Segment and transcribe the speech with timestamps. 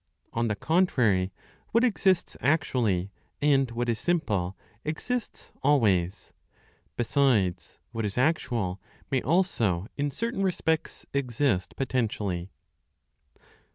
[0.33, 1.31] On the contrary,
[1.73, 6.33] what exists actually, and what is simple, exists always.
[6.97, 12.49] Besides, what is actual may also in certain respects exist potentially.